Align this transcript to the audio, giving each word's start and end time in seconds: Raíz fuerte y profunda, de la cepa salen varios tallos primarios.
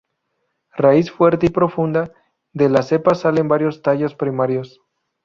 Raíz 0.75 1.11
fuerte 1.11 1.45
y 1.45 1.49
profunda, 1.49 2.11
de 2.53 2.69
la 2.69 2.81
cepa 2.81 3.13
salen 3.13 3.47
varios 3.47 3.83
tallos 3.83 4.15
primarios. 4.15 4.81